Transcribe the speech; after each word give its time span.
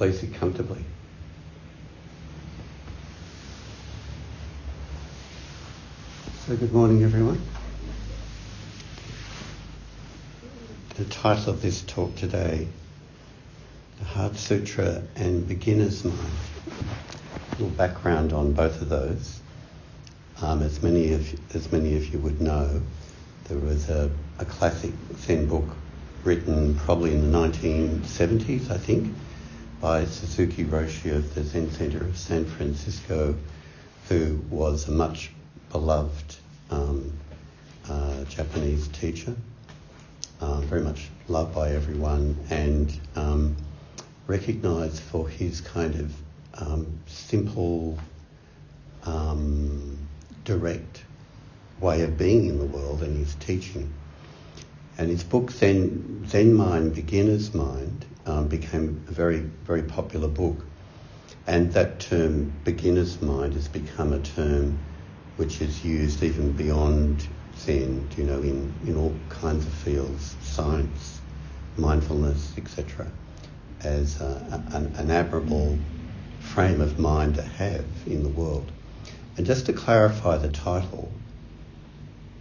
Please 0.00 0.18
sit 0.18 0.32
comfortably. 0.32 0.82
So, 6.46 6.56
good 6.56 6.72
morning, 6.72 7.02
everyone. 7.02 7.38
The 10.94 11.04
title 11.04 11.52
of 11.52 11.60
this 11.60 11.82
talk 11.82 12.16
today, 12.16 12.66
The 13.98 14.04
Heart 14.06 14.36
Sutra 14.36 15.02
and 15.16 15.46
Beginner's 15.46 16.02
Mind. 16.02 16.18
A 16.68 17.50
little 17.56 17.68
background 17.68 18.32
on 18.32 18.54
both 18.54 18.80
of 18.80 18.88
those. 18.88 19.38
Um, 20.40 20.62
as 20.62 20.82
many 20.82 21.12
of 21.12 21.54
as 21.54 21.70
many 21.70 21.98
of 21.98 22.06
you 22.10 22.20
would 22.20 22.40
know, 22.40 22.80
there 23.48 23.58
was 23.58 23.90
a, 23.90 24.10
a 24.38 24.46
classic 24.46 24.92
Zen 25.18 25.44
book 25.44 25.68
written 26.24 26.74
probably 26.76 27.12
in 27.12 27.30
the 27.30 27.38
1970s, 27.38 28.70
I 28.70 28.78
think, 28.78 29.14
by 29.80 30.04
Suzuki 30.04 30.64
Roshi 30.64 31.10
of 31.10 31.34
the 31.34 31.42
Zen 31.42 31.70
Center 31.70 32.04
of 32.04 32.18
San 32.18 32.44
Francisco, 32.44 33.34
who 34.08 34.38
was 34.50 34.86
a 34.86 34.90
much 34.90 35.30
beloved 35.72 36.36
um, 36.70 37.10
uh, 37.88 38.24
Japanese 38.24 38.88
teacher, 38.88 39.34
uh, 40.42 40.60
very 40.60 40.82
much 40.82 41.08
loved 41.28 41.54
by 41.54 41.70
everyone, 41.70 42.36
and 42.50 42.92
um, 43.16 43.56
recognized 44.26 45.00
for 45.00 45.26
his 45.26 45.62
kind 45.62 45.94
of 45.94 46.14
um, 46.58 46.98
simple, 47.06 47.98
um, 49.04 49.96
direct 50.44 51.04
way 51.80 52.02
of 52.02 52.18
being 52.18 52.46
in 52.48 52.58
the 52.58 52.66
world 52.66 53.02
and 53.02 53.16
his 53.16 53.34
teaching. 53.36 53.90
And 54.98 55.08
his 55.08 55.24
book, 55.24 55.50
Zen, 55.50 56.26
Zen 56.28 56.52
Mind, 56.52 56.94
Beginner's 56.94 57.54
Mind, 57.54 58.04
um, 58.40 58.48
became 58.48 59.04
a 59.08 59.12
very, 59.12 59.38
very 59.38 59.82
popular 59.82 60.28
book. 60.28 60.64
And 61.46 61.72
that 61.72 62.00
term, 62.00 62.52
beginner's 62.64 63.20
mind, 63.20 63.54
has 63.54 63.68
become 63.68 64.12
a 64.12 64.20
term 64.20 64.78
which 65.36 65.60
is 65.60 65.84
used 65.84 66.22
even 66.22 66.52
beyond 66.52 67.26
Zen, 67.56 68.08
you 68.16 68.24
know, 68.24 68.40
in, 68.40 68.74
in 68.86 68.96
all 68.96 69.18
kinds 69.28 69.66
of 69.66 69.72
fields, 69.72 70.36
science, 70.42 71.20
mindfulness, 71.76 72.54
etc., 72.56 73.06
as 73.82 74.20
uh, 74.20 74.62
an, 74.72 74.94
an 74.96 75.10
admirable 75.10 75.78
frame 76.40 76.80
of 76.80 76.98
mind 76.98 77.36
to 77.36 77.42
have 77.42 77.84
in 78.06 78.22
the 78.22 78.28
world. 78.28 78.70
And 79.36 79.46
just 79.46 79.66
to 79.66 79.72
clarify 79.72 80.36
the 80.36 80.50
title, 80.50 81.10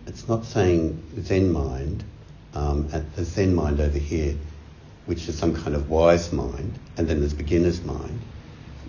it's 0.07 0.27
not 0.27 0.43
saying 0.45 1.01
Zen 1.21 1.51
mind, 1.51 2.03
um, 2.53 2.89
at 2.91 3.15
the 3.15 3.23
Zen 3.23 3.55
mind 3.55 3.79
over 3.79 3.97
here, 3.97 4.35
which 5.09 5.27
is 5.27 5.35
some 5.35 5.55
kind 5.55 5.75
of 5.75 5.89
wise 5.89 6.31
mind, 6.31 6.77
and 6.95 7.07
then 7.07 7.19
there's 7.19 7.33
beginner's 7.33 7.83
mind. 7.83 8.21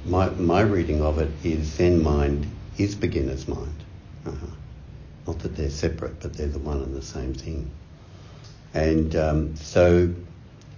My, 0.04 0.28
my 0.28 0.60
reading 0.60 1.00
of 1.00 1.18
it 1.18 1.30
is 1.42 1.66
Zen 1.66 2.02
mind 2.02 2.46
is 2.76 2.94
beginner's 2.94 3.48
mind. 3.48 3.82
Uh-huh. 4.26 4.46
Not 5.26 5.38
that 5.38 5.56
they're 5.56 5.70
separate, 5.70 6.20
but 6.20 6.34
they're 6.34 6.46
the 6.46 6.58
one 6.58 6.82
and 6.82 6.94
the 6.94 7.00
same 7.00 7.32
thing. 7.32 7.70
And 8.74 9.16
um, 9.16 9.56
so 9.56 10.12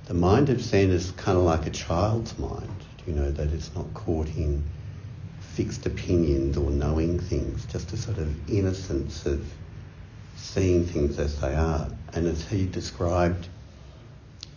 the 0.04 0.14
mind 0.14 0.48
of 0.48 0.60
Zen 0.60 0.90
is 0.90 1.10
kind 1.16 1.36
of 1.36 1.42
like 1.42 1.66
a 1.66 1.70
child's 1.70 2.38
mind, 2.38 2.84
you 3.04 3.12
know, 3.12 3.32
that 3.32 3.52
it's 3.52 3.74
not 3.74 3.92
caught 3.94 4.28
in 4.36 4.62
fixed 5.40 5.86
opinions 5.86 6.56
or 6.56 6.70
knowing 6.70 7.18
things, 7.18 7.64
just 7.66 7.92
a 7.92 7.96
sort 7.96 8.18
of 8.18 8.48
innocence 8.48 9.26
of 9.26 9.44
seeing 10.36 10.86
things 10.86 11.18
as 11.18 11.40
they 11.40 11.56
are. 11.56 11.88
And 12.12 12.28
as 12.28 12.46
he 12.46 12.64
described 12.64 13.48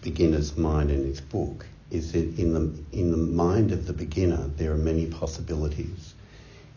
beginner's 0.05 0.55
mind 0.55 0.91
in 0.91 1.03
his 1.03 1.19
book, 1.19 1.65
is 1.89 2.11
that 2.11 2.39
in 2.39 2.53
the, 2.53 2.97
in 2.97 3.09
the 3.09 3.17
mind 3.17 3.71
of 3.71 3.87
the 3.87 3.93
beginner, 3.93 4.51
there 4.55 4.71
are 4.71 4.77
many 4.77 5.07
possibilities. 5.07 6.13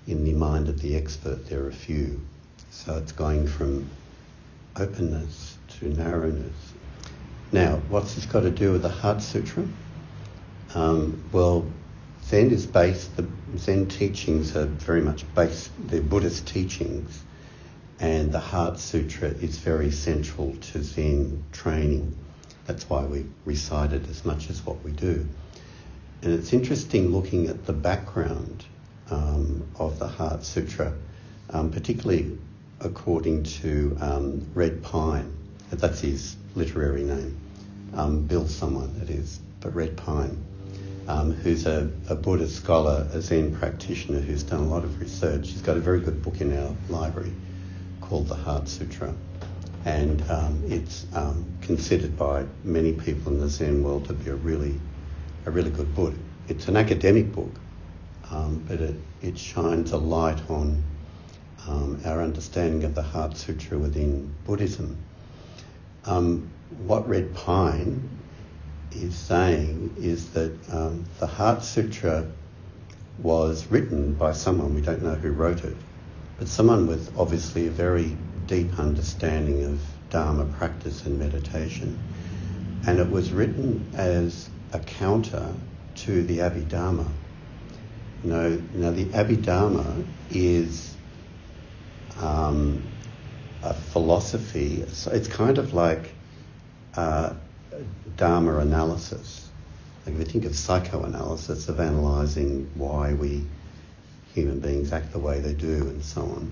In 0.06 0.24
the 0.24 0.32
mind 0.32 0.70
of 0.70 0.80
the 0.80 0.96
expert, 0.96 1.46
there 1.48 1.66
are 1.66 1.70
few. 1.70 2.22
So 2.70 2.96
it's 2.96 3.12
going 3.12 3.46
from 3.46 3.88
openness 4.76 5.58
to 5.78 5.90
narrowness. 5.90 6.72
Now, 7.52 7.76
what's 7.90 8.14
this 8.14 8.24
got 8.24 8.40
to 8.40 8.50
do 8.50 8.72
with 8.72 8.82
the 8.82 8.88
Heart 8.88 9.20
Sutra? 9.20 9.66
Um, 10.74 11.22
well, 11.30 11.66
Zen 12.24 12.50
is 12.50 12.66
based, 12.66 13.14
the 13.16 13.26
Zen 13.58 13.88
teachings 13.88 14.56
are 14.56 14.66
very 14.66 15.02
much 15.02 15.24
based, 15.34 15.70
they're 15.78 16.00
Buddhist 16.00 16.46
teachings, 16.46 17.22
and 18.00 18.32
the 18.32 18.40
Heart 18.40 18.78
Sutra 18.78 19.28
is 19.28 19.58
very 19.58 19.90
central 19.90 20.56
to 20.72 20.82
Zen 20.82 21.44
training. 21.52 22.16
That's 22.68 22.88
why 22.88 23.04
we 23.04 23.26
recite 23.44 23.92
it 23.92 24.08
as 24.08 24.24
much 24.24 24.48
as 24.50 24.64
what 24.64 24.84
we 24.84 24.92
do. 24.92 25.26
And 26.22 26.32
it's 26.32 26.52
interesting 26.52 27.10
looking 27.10 27.48
at 27.48 27.66
the 27.66 27.72
background 27.72 28.64
um, 29.10 29.66
of 29.76 29.98
the 29.98 30.06
Heart 30.06 30.44
Sutra, 30.44 30.92
um, 31.50 31.72
particularly 31.72 32.38
according 32.80 33.42
to 33.42 33.98
um, 34.00 34.46
Red 34.54 34.84
Pine. 34.84 35.34
That's 35.70 36.00
his 36.00 36.36
literary 36.54 37.02
name. 37.02 37.36
Um, 37.94 38.22
Bill 38.22 38.46
someone, 38.46 39.00
it 39.02 39.10
is, 39.10 39.40
but 39.60 39.74
Red 39.74 39.96
Pine 39.96 40.44
um, 41.08 41.32
who's 41.32 41.66
a, 41.66 41.90
a, 42.10 42.14
Buddhist 42.14 42.56
scholar, 42.56 43.08
a 43.12 43.22
Zen 43.22 43.56
practitioner 43.56 44.20
who's 44.20 44.42
done 44.42 44.60
a 44.60 44.68
lot 44.68 44.84
of 44.84 45.00
research. 45.00 45.48
He's 45.48 45.62
got 45.62 45.78
a 45.78 45.80
very 45.80 46.00
good 46.00 46.22
book 46.22 46.40
in 46.42 46.56
our 46.56 46.76
library 46.90 47.32
called 48.02 48.28
the 48.28 48.34
Heart 48.34 48.68
Sutra, 48.68 49.14
and 49.84 50.22
um, 50.30 50.62
it's 50.66 51.06
um, 51.14 51.44
considered 51.60 52.16
by 52.16 52.44
many 52.64 52.92
people 52.92 53.32
in 53.32 53.40
the 53.40 53.48
Zen 53.48 53.82
world 53.82 54.06
to 54.06 54.12
be 54.12 54.30
a 54.30 54.34
really, 54.34 54.78
a 55.46 55.50
really 55.50 55.70
good 55.70 55.94
book. 55.94 56.14
It's 56.48 56.68
an 56.68 56.76
academic 56.76 57.32
book, 57.32 57.52
um, 58.30 58.64
but 58.66 58.80
it, 58.80 58.96
it 59.22 59.38
shines 59.38 59.92
a 59.92 59.96
light 59.98 60.40
on 60.50 60.82
um, 61.66 62.00
our 62.04 62.22
understanding 62.22 62.84
of 62.84 62.94
the 62.94 63.02
Heart 63.02 63.36
Sutra 63.36 63.78
within 63.78 64.34
Buddhism. 64.44 64.96
Um, 66.04 66.50
what 66.86 67.08
Red 67.08 67.34
Pine 67.34 68.08
is 68.92 69.14
saying 69.16 69.94
is 69.98 70.30
that 70.30 70.52
um, 70.72 71.04
the 71.18 71.26
Heart 71.26 71.62
Sutra 71.62 72.26
was 73.22 73.66
written 73.66 74.14
by 74.14 74.32
someone, 74.32 74.74
we 74.74 74.80
don't 74.80 75.02
know 75.02 75.14
who 75.14 75.32
wrote 75.32 75.64
it, 75.64 75.76
but 76.38 76.48
someone 76.48 76.86
with 76.86 77.12
obviously 77.18 77.66
a 77.66 77.70
very 77.70 78.16
deep 78.48 78.78
understanding 78.78 79.62
of 79.64 79.80
Dharma 80.10 80.46
practice 80.46 81.04
and 81.06 81.18
meditation. 81.18 81.98
And 82.86 82.98
it 82.98 83.08
was 83.08 83.30
written 83.30 83.86
as 83.94 84.48
a 84.72 84.80
counter 84.80 85.54
to 85.96 86.22
the 86.24 86.38
Abhidharma. 86.38 87.06
Know, 88.24 88.60
now 88.74 88.90
the 88.90 89.04
Abhidharma 89.06 90.04
is 90.30 90.96
um, 92.20 92.82
a 93.62 93.74
philosophy, 93.74 94.84
so 94.92 95.10
it's 95.12 95.28
kind 95.28 95.58
of 95.58 95.74
like 95.74 96.12
uh, 96.96 97.34
Dharma 98.16 98.58
analysis. 98.58 99.48
Like 100.04 100.14
if 100.14 100.20
you 100.20 100.26
think 100.26 100.44
of 100.46 100.56
psychoanalysis, 100.56 101.68
of 101.68 101.78
analysing 101.78 102.70
why 102.74 103.12
we 103.12 103.44
human 104.34 104.58
beings 104.58 104.92
act 104.92 105.12
the 105.12 105.18
way 105.18 105.40
they 105.40 105.52
do 105.52 105.82
and 105.88 106.02
so 106.02 106.22
on, 106.22 106.50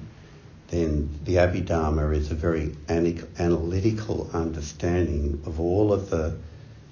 then 0.68 1.20
the 1.24 1.36
Abhidharma 1.36 2.14
is 2.14 2.30
a 2.30 2.34
very 2.34 2.74
analytical 2.88 4.30
understanding 4.32 5.42
of 5.46 5.60
all 5.60 5.92
of 5.92 6.10
the 6.10 6.36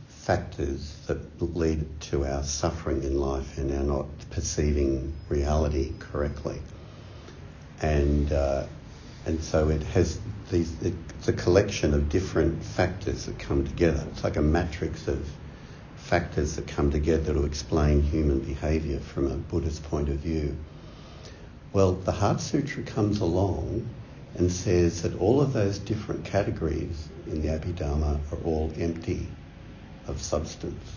factors 0.08 0.96
that 1.06 1.42
lead 1.42 1.84
to 2.00 2.24
our 2.24 2.42
suffering 2.42 3.02
in 3.02 3.18
life 3.18 3.58
and 3.58 3.70
our 3.72 3.82
not 3.82 4.06
perceiving 4.30 5.12
reality 5.28 5.92
correctly. 5.98 6.60
And 7.82 8.32
uh, 8.32 8.66
and 9.26 9.42
so 9.42 9.68
it 9.70 9.82
has 9.82 10.18
these, 10.50 10.72
it's 10.82 11.28
a 11.28 11.32
collection 11.32 11.94
of 11.94 12.08
different 12.08 12.62
factors 12.62 13.26
that 13.26 13.38
come 13.38 13.64
together. 13.66 14.04
It's 14.12 14.22
like 14.22 14.36
a 14.36 14.42
matrix 14.42 15.08
of 15.08 15.26
factors 15.96 16.56
that 16.56 16.66
come 16.66 16.90
together 16.90 17.32
to 17.32 17.44
explain 17.44 18.02
human 18.02 18.40
behaviour 18.40 19.00
from 19.00 19.30
a 19.30 19.36
Buddhist 19.36 19.82
point 19.84 20.10
of 20.10 20.16
view. 20.16 20.56
Well, 21.74 21.94
the 21.94 22.12
Heart 22.12 22.40
Sutra 22.40 22.84
comes 22.84 23.18
along 23.18 23.84
and 24.36 24.52
says 24.52 25.02
that 25.02 25.18
all 25.18 25.40
of 25.40 25.52
those 25.52 25.80
different 25.80 26.24
categories 26.24 27.08
in 27.26 27.42
the 27.42 27.48
Abhidharma 27.48 28.20
are 28.30 28.38
all 28.44 28.72
empty 28.78 29.26
of 30.06 30.22
substance. 30.22 30.92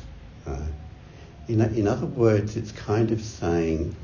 Right? 0.45 0.62
In, 1.47 1.62
in 1.62 1.88
other 1.88 2.06
words, 2.06 2.56
it's 2.56 2.71
kind 2.71 3.09
of 3.09 3.21
saying 3.21 3.95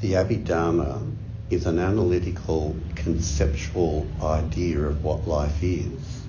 the 0.00 0.12
Abhidharma 0.12 1.10
is 1.50 1.66
an 1.66 1.80
analytical, 1.80 2.76
conceptual 2.94 4.06
idea 4.22 4.78
of 4.78 5.02
what 5.02 5.26
life 5.26 5.64
is. 5.64 6.22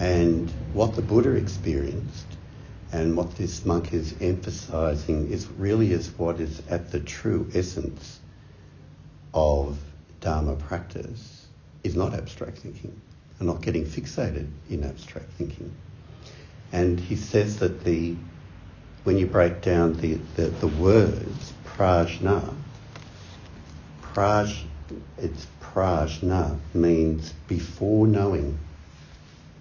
And 0.00 0.50
what 0.72 0.96
the 0.96 1.02
Buddha 1.02 1.30
experienced 1.36 2.26
and 2.90 3.16
what 3.16 3.36
this 3.36 3.64
monk 3.64 3.92
is 3.92 4.16
emphasizing 4.20 5.30
is 5.30 5.46
really 5.46 5.92
is 5.92 6.10
what 6.18 6.40
is 6.40 6.60
at 6.68 6.90
the 6.90 6.98
true 6.98 7.48
essence 7.54 8.18
of 9.34 9.78
Dharma 10.20 10.56
practice 10.56 11.46
is 11.82 11.96
not 11.96 12.14
abstract 12.14 12.58
thinking 12.58 13.00
and 13.38 13.48
not 13.48 13.62
getting 13.62 13.84
fixated 13.84 14.48
in 14.70 14.84
abstract 14.84 15.30
thinking. 15.32 15.74
And 16.72 16.98
he 16.98 17.16
says 17.16 17.58
that 17.58 17.84
the 17.84 18.16
when 19.04 19.18
you 19.18 19.26
break 19.26 19.62
down 19.62 19.94
the, 19.94 20.14
the, 20.36 20.44
the 20.44 20.68
words 20.68 21.52
prajna, 21.66 22.54
praj, 24.00 24.62
it's 25.18 25.46
prajna 25.60 26.58
means 26.72 27.32
before 27.48 28.06
knowing, 28.06 28.58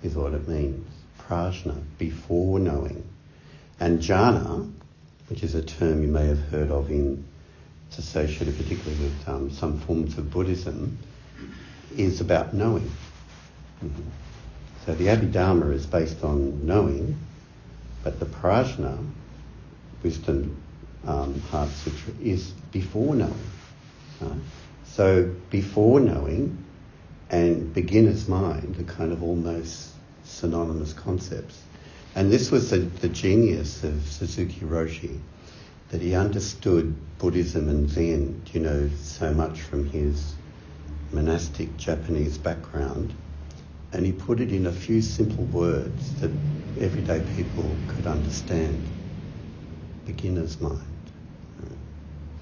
is 0.04 0.16
what 0.16 0.34
it 0.34 0.48
means. 0.48 0.88
Prajna, 1.20 1.82
before 1.98 2.60
knowing. 2.60 3.04
And 3.80 4.00
jhana, 4.00 4.72
which 5.28 5.44
is 5.44 5.56
a 5.56 5.64
term 5.64 6.04
you 6.04 6.08
may 6.08 6.28
have 6.28 6.42
heard 6.50 6.70
of 6.70 6.92
in, 6.92 7.26
associated 7.98 8.58
particularly 8.58 9.04
with 9.04 9.30
um, 9.30 9.52
some 9.52 9.80
forms 9.80 10.18
of 10.18 10.32
Buddhism, 10.32 10.98
is 11.98 12.22
about 12.22 12.54
knowing. 12.54 12.90
Mm-hmm. 13.84 14.02
So 14.86 14.96
the 14.96 15.08
Abhidharma 15.08 15.74
is 15.74 15.86
based 15.86 16.24
on 16.24 16.66
knowing, 16.66 17.18
but 18.04 18.20
the 18.20 18.26
prajna, 18.26 18.98
wisdom 20.04 20.58
um, 21.06 21.40
heart 21.42 21.70
sutra, 21.70 22.14
is 22.22 22.52
before 22.72 23.16
knowing. 23.16 23.52
Right? 24.22 24.40
So 24.86 25.34
before 25.50 26.00
knowing 26.00 26.58
and 27.30 27.74
beginner's 27.74 28.28
mind 28.28 28.78
are 28.80 28.92
kind 28.92 29.12
of 29.12 29.24
almost 29.24 29.92
synonymous 30.26 30.94
concepts. 30.94 31.62
And 32.14 32.32
this 32.32 32.52
was 32.52 32.72
the, 32.72 32.80
the 32.80 33.08
genius 33.08 33.84
of 33.84 34.06
Suzuki 34.06 34.60
Roshi, 34.62 35.20
that 35.92 36.02
he 36.02 36.16
understood 36.16 36.96
Buddhism 37.20 37.68
and 37.68 37.90
Zen, 37.90 38.42
you 38.54 38.62
know, 38.62 38.90
so 39.02 39.34
much 39.34 39.62
from 39.62 39.90
his 39.90 40.34
monastic 41.12 41.76
Japanese 41.76 42.38
background, 42.38 43.14
and 43.92 44.06
he 44.06 44.14
put 44.14 44.40
it 44.40 44.54
in 44.54 44.68
a 44.68 44.72
few 44.72 45.02
simple 45.02 45.44
words 45.46 46.14
that 46.22 46.32
everyday 46.80 47.22
people 47.36 47.76
could 47.90 48.08
understand. 48.08 48.82
Beginner's 50.06 50.62
mind. 50.62 50.82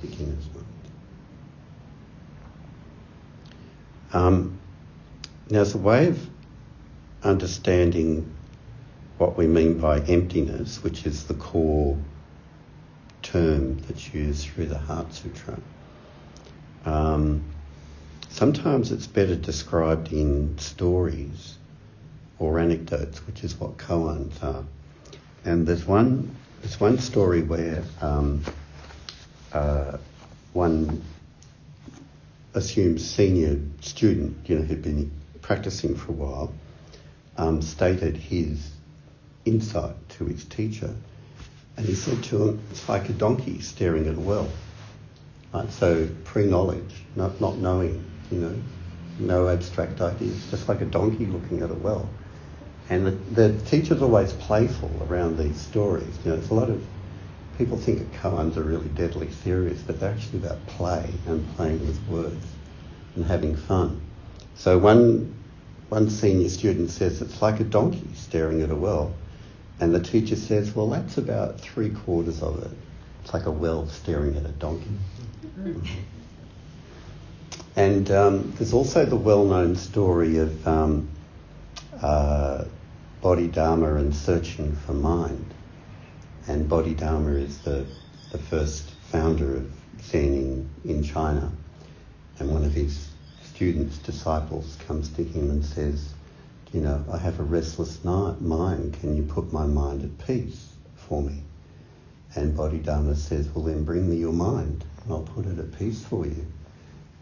Beginner's 0.02 0.48
mind. 0.54 0.66
Um, 4.13 4.60
now, 5.50 5.62
as 5.62 5.74
a 5.74 5.80
way 5.80 6.07
of 6.07 6.30
understanding 7.24 8.31
what 9.18 9.38
we 9.38 9.48
mean 9.48 9.80
by 9.80 10.02
emptiness, 10.02 10.84
which 10.84 11.07
is 11.07 11.25
the 11.25 11.34
core 11.34 11.98
term 13.21 13.80
that's 13.81 14.13
used 14.13 14.48
through 14.48 14.68
the 14.68 14.77
Heart 14.77 15.13
Sutra, 15.13 15.60
um, 16.86 17.44
sometimes 18.30 18.92
it's 18.92 19.07
better 19.07 19.36
described 19.36 20.12
in 20.12 20.57
stories 20.57 21.57
or 22.39 22.60
anecdotes, 22.60 23.25
which 23.27 23.44
is 23.44 23.60
what 23.60 23.77
koans 23.77 24.42
are. 24.44 24.63
And 25.45 25.68
there's 25.68 25.86
one, 25.86 26.36
there's 26.62 26.80
one 26.80 27.00
story 27.00 27.42
where 27.42 27.83
um, 28.01 28.44
uh, 29.51 29.98
one 30.54 31.01
assumed 32.54 33.00
senior 33.00 33.60
student, 33.81 34.50
you 34.50 34.60
know, 34.60 34.66
who'd 34.66 34.81
been 34.81 35.12
practicing 35.42 35.95
for 35.95 36.12
a 36.12 36.16
while, 36.16 36.54
um, 37.38 37.62
stated 37.62 38.18
his 38.18 38.71
insight 39.45 39.95
to 40.10 40.25
his 40.25 40.44
teacher. 40.45 40.95
And 41.80 41.88
he 41.88 41.96
said 41.96 42.22
to 42.26 42.50
him, 42.50 42.60
it's 42.72 42.90
like 42.90 43.08
a 43.08 43.14
donkey 43.14 43.62
staring 43.62 44.06
at 44.08 44.16
a 44.16 44.20
well. 44.20 44.50
Right? 45.54 45.72
So 45.72 46.10
pre-knowledge, 46.26 46.94
not, 47.16 47.40
not 47.40 47.58
knowing, 47.58 48.04
you 48.30 48.40
know, 48.40 48.56
no 49.18 49.48
abstract 49.48 50.02
ideas, 50.02 50.46
just 50.52 50.68
like 50.68 50.81
a 50.81 50.86
donkey 50.86 51.26
looking 51.26 51.62
at 51.62 51.72
a 51.72 51.76
well. 51.76 52.10
And 52.90 53.08
the, 53.08 53.12
the 53.12 53.60
teacher's 53.62 54.02
always 54.02 54.34
playful 54.34 54.92
around 55.10 55.38
these 55.38 55.56
stories. 55.56 56.20
You 56.26 56.31
know, 56.31 56.36
there's 56.36 56.52
a 56.52 56.54
lot 56.54 56.70
of 56.70 56.84
people 57.58 57.78
think 57.78 58.00
that 58.00 58.12
koans 58.12 58.58
are 58.58 58.64
really 58.64 58.90
deadly 58.90 59.31
serious, 59.31 59.81
but 59.81 60.02
they're 60.02 60.12
actually 60.12 60.40
about 60.40 60.66
play 60.68 61.10
and 61.28 61.48
playing 61.56 61.80
with 61.88 62.06
words 62.10 62.46
and 63.16 63.24
having 63.24 63.56
fun. 63.56 64.02
So 64.56 64.78
one 64.78 65.34
one 65.88 66.10
senior 66.10 66.50
student 66.50 66.90
says 66.90 67.22
it's 67.22 67.42
like 67.42 67.62
a 67.62 67.64
donkey 67.64 68.10
staring 68.16 68.62
at 68.64 68.70
a 68.70 68.76
well. 68.76 69.14
And 69.80 69.96
the 69.96 70.02
teacher 70.02 70.36
says, 70.36 70.76
well, 70.76 70.90
that's 70.90 71.18
about 71.18 71.60
three 71.60 71.90
quarters 71.90 72.42
of 72.42 72.62
it. 72.64 72.72
It's 73.24 73.34
like 73.34 73.46
a 73.46 73.52
well 73.52 73.88
staring 73.88 74.36
at 74.36 74.46
a 74.46 74.50
donkey. 74.50 74.92
Mm-hmm. 75.58 75.86
And 77.76 78.12
um, 78.12 78.54
there's 78.58 78.74
also 78.74 79.06
the 79.06 79.16
well 79.16 79.46
known 79.46 79.76
story 79.76 80.38
of 80.38 80.68
um, 80.68 81.10
uh, 82.02 82.66
Bodhidharma 83.22 83.96
and 83.96 84.14
searching 84.14 84.76
for 84.76 84.94
mind. 84.94 85.46
And 86.48 86.68
Bodhidharma 86.68 87.31
is 87.31 87.60
the, 87.60 87.86
the 88.31 88.38
first 88.38 88.90
founder 89.12 89.58
of 89.58 89.72
Zen 90.02 90.24
in, 90.24 90.70
in 90.84 91.04
China. 91.04 91.52
And 92.40 92.52
one 92.52 92.64
of 92.64 92.74
his 92.74 93.08
students, 93.44 93.98
disciples, 94.00 94.78
comes 94.88 95.10
to 95.10 95.24
him 95.24 95.50
and 95.50 95.64
says, 95.64 96.14
You 96.74 96.81
know, 96.81 97.04
I 97.12 97.18
have 97.18 97.39
a 97.39 97.44
restless 97.44 98.04
mind. 98.04 98.94
Can 99.00 99.18
you 99.18 99.24
put 99.24 99.51
my 99.51 99.66
mind 99.66 100.04
at 100.04 100.27
peace 100.27 100.74
for 100.95 101.21
me? 101.21 101.42
And 102.36 102.56
Bodhidharma 102.56 103.16
says, 103.16 103.48
Well, 103.50 103.66
then 103.66 103.83
bring 103.83 104.07
me 104.07 104.18
your 104.18 104.33
mind 104.33 104.86
and 105.04 105.13
I'll 105.13 105.24
put 105.24 105.48
it 105.48 105.57
at 105.57 105.77
peace 105.80 106.04
for 106.04 106.25
you. 106.27 106.45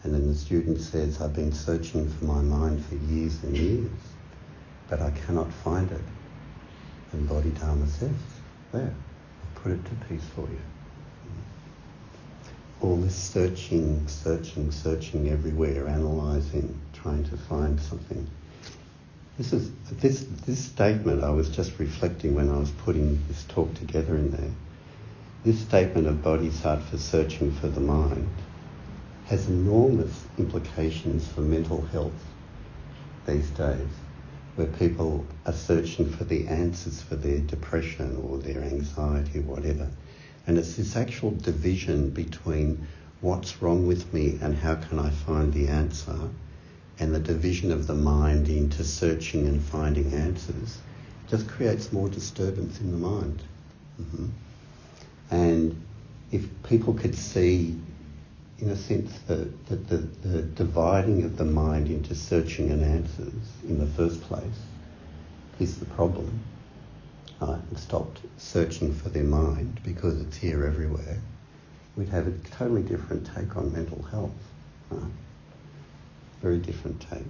And 0.03 0.13
then 0.13 0.27
the 0.27 0.35
student 0.35 0.81
says, 0.81 1.21
I've 1.21 1.33
been 1.33 1.53
searching 1.53 2.09
for 2.09 2.25
my 2.25 2.41
mind 2.41 2.83
for 2.85 2.95
years 2.95 3.41
and 3.43 3.57
years, 3.57 3.89
but 4.89 5.01
I 5.01 5.11
cannot 5.11 5.51
find 5.51 5.89
it. 5.91 6.01
And 7.13 7.27
Bodhidharma 7.27 7.87
says, 7.87 8.11
There, 8.73 8.93
I'll 8.93 9.61
put 9.61 9.71
it 9.71 9.85
to 9.85 9.91
peace 10.07 10.27
for 10.35 10.41
you 10.41 10.59
all 12.81 12.97
this 12.97 13.15
searching, 13.15 14.07
searching, 14.07 14.71
searching 14.71 15.29
everywhere, 15.29 15.87
analysing, 15.87 16.79
trying 16.93 17.23
to 17.23 17.35
find 17.35 17.79
something. 17.79 18.29
This 19.37 19.53
is 19.53 19.71
this 20.01 20.25
this 20.45 20.59
statement 20.65 21.23
I 21.23 21.29
was 21.29 21.49
just 21.49 21.77
reflecting 21.79 22.35
when 22.35 22.49
I 22.49 22.57
was 22.57 22.71
putting 22.71 23.21
this 23.27 23.43
talk 23.43 23.73
together 23.75 24.15
in 24.15 24.31
there. 24.31 24.51
This 25.43 25.59
statement 25.59 26.07
of 26.07 26.23
Bodhisattva 26.23 26.97
searching 26.97 27.51
for 27.51 27.67
the 27.67 27.79
mind 27.79 28.27
has 29.25 29.47
enormous 29.47 30.25
implications 30.37 31.27
for 31.27 31.41
mental 31.41 31.81
health 31.85 32.23
these 33.25 33.49
days, 33.51 33.89
where 34.55 34.67
people 34.67 35.25
are 35.45 35.53
searching 35.53 36.09
for 36.09 36.23
the 36.23 36.47
answers 36.47 37.01
for 37.01 37.15
their 37.15 37.39
depression 37.39 38.17
or 38.27 38.37
their 38.39 38.63
anxiety 38.63 39.39
or 39.39 39.43
whatever 39.43 39.87
and 40.47 40.57
it's 40.57 40.75
this 40.75 40.95
actual 40.95 41.31
division 41.31 42.09
between 42.09 42.87
what's 43.19 43.61
wrong 43.61 43.85
with 43.85 44.13
me 44.13 44.39
and 44.41 44.55
how 44.55 44.75
can 44.75 44.97
I 44.97 45.09
find 45.09 45.53
the 45.53 45.67
answer, 45.67 46.17
and 46.99 47.13
the 47.13 47.19
division 47.19 47.71
of 47.71 47.87
the 47.87 47.93
mind 47.93 48.49
into 48.49 48.83
searching 48.83 49.47
and 49.47 49.61
finding 49.61 50.13
answers 50.13 50.77
just 51.29 51.47
creates 51.47 51.91
more 51.91 52.09
disturbance 52.09 52.79
in 52.79 52.91
the 52.91 52.97
mind. 52.97 53.41
Mm-hmm. 54.01 54.27
And 55.29 55.81
if 56.31 56.47
people 56.63 56.93
could 56.93 57.15
see, 57.15 57.79
in 58.59 58.69
a 58.69 58.75
sense, 58.75 59.19
the, 59.27 59.49
the, 59.67 59.75
the, 59.75 59.97
the 60.27 60.41
dividing 60.41 61.23
of 61.23 61.37
the 61.37 61.45
mind 61.45 61.87
into 61.87 62.15
searching 62.15 62.71
and 62.71 62.83
answers 62.83 63.33
in 63.67 63.77
the 63.79 63.87
first 63.87 64.21
place 64.21 64.61
is 65.59 65.79
the 65.79 65.85
problem 65.85 66.39
right, 67.41 67.59
and 67.69 67.77
stopped 67.77 68.21
searching 68.37 68.93
for 68.93 69.09
their 69.09 69.23
mind 69.23 69.79
because 69.83 70.19
it's 70.21 70.37
here 70.37 70.65
everywhere, 70.65 71.19
we'd 71.95 72.09
have 72.09 72.27
a 72.27 72.31
totally 72.49 72.83
different 72.83 73.29
take 73.35 73.55
on 73.57 73.73
mental 73.73 74.01
health. 74.03 74.31
Right? 74.89 75.11
Very 76.41 76.59
different 76.59 77.01
take. 77.01 77.23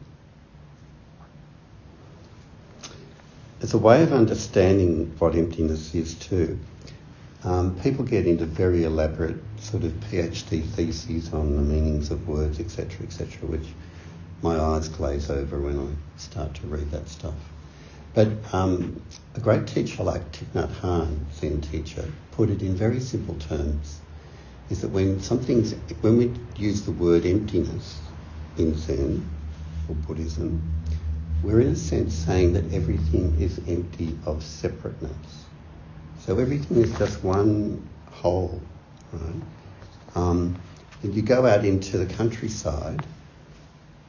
As 3.61 3.73
a 3.73 3.77
way 3.77 4.03
of 4.03 4.13
understanding 4.13 5.15
what 5.17 5.35
emptiness 5.35 5.95
is 5.95 6.13
too, 6.13 6.59
um, 7.43 7.79
people 7.79 8.03
get 8.03 8.27
into 8.27 8.45
very 8.45 8.83
elaborate 8.83 9.37
sort 9.59 9.83
of 9.83 9.91
PhD 9.93 10.63
theses 10.63 11.33
on 11.33 11.55
the 11.55 11.61
meanings 11.61 12.11
of 12.11 12.27
words, 12.27 12.59
etc., 12.59 13.05
etc., 13.05 13.47
which 13.47 13.67
my 14.41 14.59
eyes 14.59 14.89
glaze 14.89 15.29
over 15.29 15.59
when 15.59 15.79
I 15.79 16.19
start 16.19 16.53
to 16.55 16.67
read 16.67 16.91
that 16.91 17.07
stuff. 17.09 17.35
But 18.13 18.29
um, 18.53 19.01
a 19.35 19.39
great 19.39 19.67
teacher 19.67 20.03
like 20.03 20.31
Thich 20.31 20.47
Nhat 20.53 20.71
Hanh, 20.81 21.17
Zen 21.33 21.61
teacher, 21.61 22.11
put 22.31 22.49
it 22.49 22.61
in 22.61 22.75
very 22.75 22.99
simple 22.99 23.35
terms. 23.35 23.99
Is 24.69 24.81
that 24.81 24.89
when 24.89 25.21
something's 25.21 25.73
when 26.01 26.17
we 26.17 26.33
use 26.57 26.81
the 26.81 26.91
word 26.91 27.25
emptiness 27.25 27.99
in 28.59 28.75
Zen 28.77 29.27
or 29.87 29.95
Buddhism, 29.95 30.61
we're 31.43 31.61
in 31.61 31.67
a 31.67 31.75
sense 31.75 32.13
saying 32.13 32.53
that 32.53 32.73
everything 32.73 33.39
is 33.39 33.59
empty 33.67 34.17
of 34.25 34.43
separateness. 34.43 35.45
So 36.19 36.37
everything 36.39 36.77
is 36.77 36.91
just 36.97 37.23
one 37.23 37.87
whole, 38.11 38.61
right? 39.13 39.41
Um, 40.15 40.59
and 41.03 41.13
you 41.13 41.21
go 41.21 41.45
out 41.45 41.63
into 41.63 41.97
the 41.97 42.11
countryside 42.15 43.05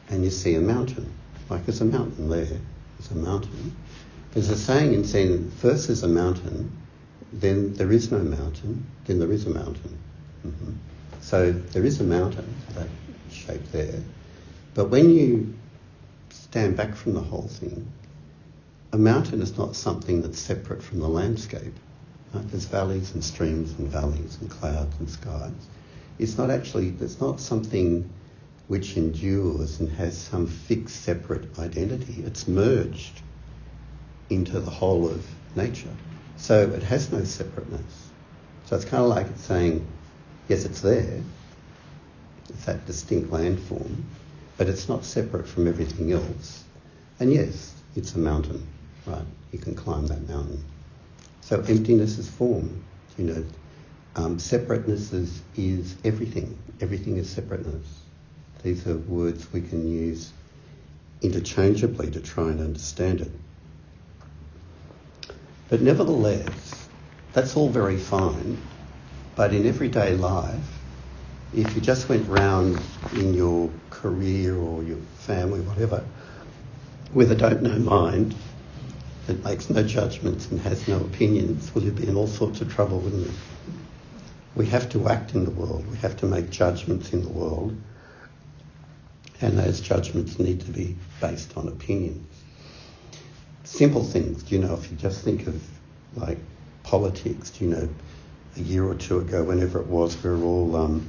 and 0.09 0.25
you 0.25 0.31
see 0.31 0.55
a 0.55 0.61
mountain. 0.61 1.13
Like 1.51 1.67
there's 1.67 1.81
a 1.81 1.85
mountain 1.85 2.29
there. 2.29 2.45
There's 2.45 3.11
a 3.13 3.17
mountain. 3.17 3.77
There's 4.33 4.49
a 4.49 4.57
saying 4.57 4.95
in 4.95 5.05
Zen, 5.05 5.51
first 5.51 5.89
there's 5.89 6.03
a 6.03 6.09
mountain, 6.09 6.71
then 7.33 7.75
there 7.75 7.93
is 7.93 8.11
no 8.11 8.19
mountain, 8.19 8.87
then 9.05 9.19
there 9.19 9.33
is 9.33 9.47
a 9.47 9.51
mountain. 9.51 9.99
Mm-hmm. 10.47 10.73
So 11.21 11.53
there 11.53 11.85
is 11.85 12.01
a 12.01 12.05
mountain, 12.05 12.55
that 12.75 12.89
shape 13.31 13.63
there. 13.73 14.01
But 14.79 14.91
when 14.91 15.11
you 15.11 15.55
stand 16.31 16.77
back 16.77 16.95
from 16.95 17.15
the 17.15 17.21
whole 17.21 17.49
thing, 17.49 17.91
a 18.93 18.97
mountain 18.97 19.43
is 19.43 19.59
not 19.59 19.75
something 19.75 20.23
that's 20.23 20.39
separate 20.39 20.85
from 20.85 21.01
the 21.01 21.09
landscape. 21.09 21.75
Right? 22.33 22.49
There's 22.49 22.67
valleys 22.67 23.13
and 23.13 23.25
streams 23.25 23.73
and 23.73 23.89
valleys 23.89 24.39
and 24.41 24.49
clouds 24.49 24.95
and 25.01 25.11
skies. 25.11 25.67
It's 26.21 26.39
not 26.39 26.53
actually, 26.53 26.95
it's 27.01 27.21
not 27.21 27.41
something 27.41 28.09
which 28.69 28.97
endures 28.97 29.81
and 29.81 29.91
has 29.97 30.17
some 30.17 30.47
fixed 30.47 31.03
separate 31.03 31.59
identity. 31.59 32.23
It's 32.25 32.47
merged 32.47 33.21
into 34.31 34.61
the 34.61 34.71
whole 34.71 35.09
of 35.11 35.27
nature. 35.57 35.97
So 36.37 36.71
it 36.71 36.85
has 36.85 37.11
no 37.11 37.25
separateness. 37.25 38.11
So 38.67 38.77
it's 38.77 38.85
kind 38.85 39.03
of 39.03 39.11
like 39.11 39.27
it's 39.27 39.43
saying, 39.43 39.85
yes, 40.47 40.65
it's 40.65 40.83
there, 40.83 41.21
it's 42.49 42.65
that 42.67 42.87
distinct 42.87 43.33
landform, 43.33 44.05
but 44.59 44.69
it's 44.69 44.89
not 44.89 45.05
separate 45.05 45.49
from 45.49 45.67
everything 45.69 46.13
else. 46.13 46.65
And 47.21 47.33
yes, 47.33 47.75
it's 47.97 48.15
a 48.15 48.19
mountain, 48.19 48.67
right? 49.07 49.25
You 49.53 49.59
can 49.59 49.75
climb 49.75 50.07
that 50.09 50.29
mountain. 50.29 50.63
So 51.41 51.61
emptiness 51.61 52.19
is 52.19 52.29
form, 52.29 52.85
you 53.17 53.25
know. 53.25 53.45
Um, 54.17 54.39
separateness 54.39 55.13
is, 55.13 55.41
is 55.57 55.97
everything. 56.05 56.59
Everything 56.81 57.17
is 57.17 57.31
separateness. 57.31 57.87
These 58.63 58.87
are 58.89 58.97
words 58.97 59.51
we 59.53 59.63
can 59.63 59.89
use 59.89 60.33
interchangeably 61.23 62.11
to 62.11 62.21
try 62.21 62.49
and 62.49 62.61
understand 62.61 63.21
it. 63.21 63.31
But 65.69 65.83
nevertheless, 65.83 66.89
that's 67.33 67.57
all 67.57 67.69
very 67.69 67.97
fine. 67.97 68.59
But 69.37 69.55
in 69.55 69.67
everyday 69.67 70.17
life, 70.17 70.81
if 71.55 71.75
you 71.75 71.81
just 71.81 72.09
went 72.09 72.29
round 72.29 72.81
in 73.15 73.35
your 73.35 73.71
career 74.01 74.57
or 74.57 74.83
your 74.83 74.99
family, 75.19 75.61
whatever, 75.61 76.05
with 77.13 77.33
a 77.33 77.35
don't 77.35 77.63
know 77.63 77.79
mind 77.79 78.35
that 79.27 79.45
makes 79.45 79.69
no 79.69 79.83
judgments 79.83 80.51
and 80.51 80.61
has 80.61 80.89
no 80.89 80.99
opinions, 81.01 81.75
well, 81.75 81.85
you'd 81.85 81.97
be 81.97 82.09
in 82.09 82.17
all 82.17 82.27
sorts 82.27 82.61
of 82.61 82.73
trouble, 82.73 82.99
wouldn't 83.01 83.27
you? 83.27 83.33
We 84.55 84.67
have 84.67 84.89
to 84.91 85.09
act 85.09 85.35
in 85.35 85.45
the 85.45 85.51
world. 85.51 85.87
We 85.91 85.97
have 85.99 86.17
to 86.19 86.27
make 86.27 86.51
judgments 86.51 87.13
in 87.13 87.23
the 87.23 87.29
world. 87.29 87.77
And 89.41 89.59
those 89.59 89.81
judgments 89.81 90.39
need 90.39 90.61
to 90.63 90.71
be 90.73 90.97
based 91.21 91.57
on 91.57 91.69
opinions 91.69 92.27
simple 93.69 94.03
things. 94.03 94.51
You 94.51 94.59
know, 94.59 94.75
if 94.75 94.91
you 94.91 94.97
just 94.97 95.23
think 95.23 95.47
of 95.47 95.63
like 96.17 96.39
politics, 96.83 97.61
you 97.61 97.69
know, 97.69 97.89
a 98.57 98.61
year 98.61 98.85
or 98.85 98.95
two 98.95 99.19
ago, 99.19 99.45
whenever 99.45 99.81
it 99.81 99.87
was, 99.87 100.21
we 100.23 100.31
were 100.31 100.43
all 100.43 100.77
um, 100.77 101.07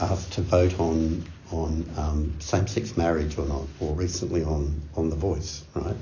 asked 0.00 0.32
to 0.32 0.42
vote 0.42 0.78
on 0.78 1.24
on 1.50 1.88
um, 1.96 2.40
same-sex 2.40 2.96
marriage 2.96 3.38
or 3.38 3.46
not, 3.46 3.64
or 3.80 3.94
recently 3.94 4.42
on 4.42 4.80
on 4.96 5.10
The 5.10 5.16
Voice, 5.16 5.64
right? 5.74 5.96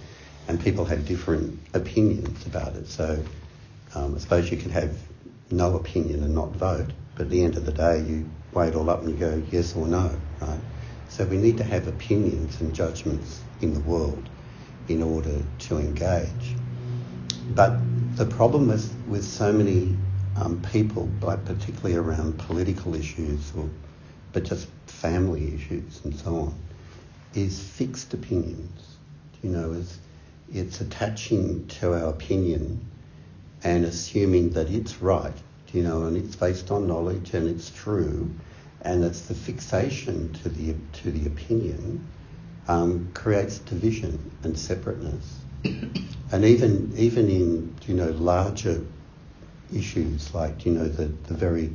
And 0.49 0.61
people 0.61 0.85
have 0.85 1.07
different 1.07 1.59
opinions 1.75 2.47
about 2.47 2.75
it. 2.75 2.89
So 2.89 3.23
um, 3.95 4.15
I 4.15 4.19
suppose 4.19 4.51
you 4.51 4.57
could 4.57 4.71
have 4.71 4.97
no 5.51 5.77
opinion 5.77 6.23
and 6.23 6.35
not 6.35 6.51
vote, 6.51 6.91
but 7.15 7.25
at 7.25 7.31
the 7.31 7.45
end 7.45 7.57
of 7.57 7.67
the 7.67 7.73
day, 7.73 8.01
you 8.01 8.31
weigh 8.53 8.69
it 8.69 8.75
all 8.75 8.89
up 8.91 9.03
and 9.03 9.11
you 9.11 9.17
go 9.17 9.43
yes 9.51 9.75
or 9.75 9.87
no, 9.87 10.19
right? 10.41 10.61
So 11.09 11.25
we 11.25 11.37
need 11.37 11.59
to 11.59 11.65
have 11.65 11.89
opinions 11.89 12.61
and 12.61 12.75
judgments 12.75 13.43
in 13.61 13.75
the 13.75 13.81
world 13.81 14.29
in 14.89 15.03
order 15.03 15.43
to 15.59 15.79
engage. 15.79 16.57
But 17.51 17.81
the 18.17 18.25
problem 18.25 18.69
with, 18.69 18.97
with 19.07 19.25
so 19.25 19.53
many 19.53 19.97
um, 20.37 20.63
people, 20.73 21.11
like 21.21 21.45
particularly 21.45 21.97
around 21.97 22.39
political 22.39 22.95
issues, 22.95 23.53
or, 23.55 23.69
but 24.33 24.45
just 24.45 24.69
family 24.87 25.55
issues 25.55 26.01
and 26.05 26.15
so 26.17 26.37
on, 26.37 26.55
is 27.35 27.61
fixed 27.61 28.15
opinions. 28.15 28.97
You 29.43 29.51
know, 29.51 29.73
it's, 29.73 29.99
it's 30.53 30.81
attaching 30.81 31.67
to 31.69 31.95
our 31.95 32.11
opinion 32.11 32.85
and 33.65 33.85
assuming 33.85 34.51
that 34.51 34.71
it's 34.71 35.01
right, 35.01 35.35
you 35.73 35.83
know, 35.83 36.05
and 36.05 36.17
it's 36.17 36.37
based 36.37 36.71
on 36.71 36.87
knowledge 36.87 37.35
and 37.35 37.49
it's 37.49 37.71
true, 37.71 38.31
and 38.83 39.05
it's 39.05 39.23
the 39.23 39.35
fixation 39.35 40.33
to 40.35 40.49
the 40.49 40.75
to 40.93 41.11
the 41.11 41.27
opinion 41.27 42.05
um, 42.69 43.11
creates 43.15 43.59
division 43.59 44.31
and 44.43 44.59
separateness. 44.59 45.39
and 45.65 46.45
even 46.45 46.93
even 46.97 47.29
in 47.29 47.75
you 47.87 47.95
know 47.95 48.11
larger 48.11 48.85
issues 49.73 50.35
like 50.35 50.67
you 50.67 50.73
know 50.73 50.87
the, 50.89 51.07
the 51.29 51.35
very 51.35 51.71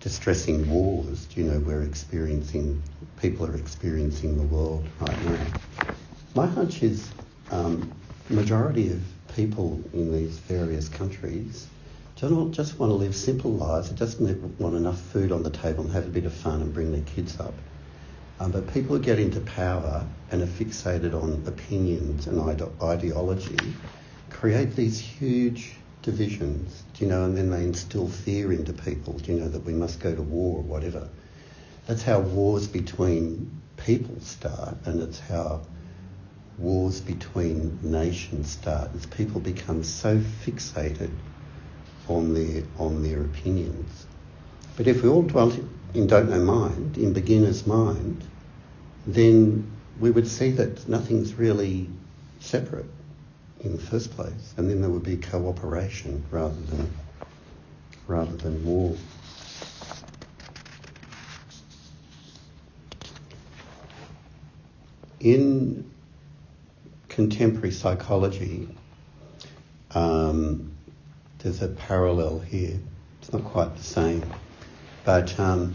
distressing 0.00 0.68
wars 0.70 1.28
you 1.36 1.44
know 1.44 1.58
we're 1.60 1.82
experiencing 1.82 2.82
people 3.20 3.46
are 3.46 3.56
experiencing 3.56 4.36
the 4.36 4.42
world 4.42 4.86
right 5.00 5.24
now. 5.24 5.46
My 6.34 6.46
hunch 6.46 6.82
is 6.82 7.10
um, 7.50 7.92
majority 8.28 8.90
of 8.90 9.02
people 9.34 9.82
in 9.92 10.12
these 10.12 10.38
various 10.38 10.88
countries 10.88 11.66
don't 12.16 12.52
just 12.52 12.78
want 12.78 12.90
to 12.90 12.94
live 12.94 13.16
simple 13.16 13.52
lives. 13.52 13.88
They 13.88 13.96
just 13.96 14.20
want 14.20 14.76
enough 14.76 15.00
food 15.00 15.32
on 15.32 15.42
the 15.42 15.50
table 15.50 15.84
and 15.84 15.92
have 15.92 16.04
a 16.06 16.10
bit 16.10 16.26
of 16.26 16.34
fun 16.34 16.60
and 16.60 16.72
bring 16.72 16.92
their 16.92 17.02
kids 17.02 17.40
up. 17.40 17.54
Um, 18.38 18.50
but 18.50 18.72
people 18.74 18.98
get 18.98 19.18
into 19.18 19.40
power 19.40 20.06
and 20.30 20.42
are 20.42 20.46
fixated 20.46 21.14
on 21.14 21.44
opinions 21.46 22.26
and 22.26 22.40
ide- 22.40 22.82
ideology 22.82 23.74
create 24.30 24.76
these 24.76 24.98
huge 24.98 25.79
divisions, 26.02 26.82
you 26.98 27.06
know, 27.06 27.24
and 27.24 27.36
then 27.36 27.50
they 27.50 27.62
instill 27.62 28.08
fear 28.08 28.52
into 28.52 28.72
people, 28.72 29.14
do 29.14 29.32
you 29.32 29.40
know, 29.40 29.48
that 29.48 29.64
we 29.64 29.72
must 29.72 30.00
go 30.00 30.14
to 30.14 30.22
war 30.22 30.58
or 30.58 30.62
whatever. 30.62 31.08
That's 31.86 32.02
how 32.02 32.20
wars 32.20 32.66
between 32.66 33.60
people 33.76 34.20
start, 34.20 34.76
and 34.84 35.00
it's 35.02 35.18
how 35.20 35.62
wars 36.58 37.00
between 37.00 37.78
nations 37.82 38.50
start. 38.50 38.90
As 38.94 39.06
people 39.06 39.40
become 39.40 39.82
so 39.82 40.18
fixated 40.18 41.10
on 42.08 42.34
their 42.34 42.62
on 42.78 43.02
their 43.02 43.22
opinions. 43.22 44.06
But 44.76 44.86
if 44.86 45.02
we 45.02 45.08
all 45.08 45.22
dwelt 45.22 45.58
in 45.94 46.06
don't 46.06 46.30
know 46.30 46.40
mind, 46.40 46.96
in 46.96 47.12
beginner's 47.12 47.66
mind, 47.66 48.22
then 49.06 49.70
we 49.98 50.10
would 50.10 50.28
see 50.28 50.50
that 50.52 50.88
nothing's 50.88 51.34
really 51.34 51.88
separate 52.40 52.86
in 53.62 53.72
the 53.72 53.82
first 53.82 54.10
place, 54.12 54.54
and 54.56 54.68
then 54.70 54.80
there 54.80 54.90
would 54.90 55.02
be 55.02 55.16
cooperation 55.16 56.24
rather 56.30 56.60
than 56.62 56.92
rather 58.06 58.36
than 58.36 58.64
war. 58.64 58.96
In 65.20 65.90
contemporary 67.08 67.70
psychology, 67.70 68.68
um, 69.94 70.72
there's 71.38 71.60
a 71.62 71.68
parallel 71.68 72.40
here. 72.40 72.80
It's 73.20 73.32
not 73.32 73.44
quite 73.44 73.76
the 73.76 73.82
same, 73.82 74.24
but 75.04 75.38
um, 75.38 75.74